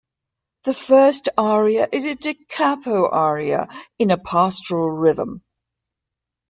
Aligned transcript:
The 0.63 0.73
first 0.73 1.29
aria 1.37 1.87
is 1.91 2.05
a 2.05 2.15
da 2.15 2.33
capo 2.49 3.07
aria 3.07 3.67
in 3.99 4.09
a 4.09 4.17
pastoral 4.17 4.89
rhythm. 4.89 5.43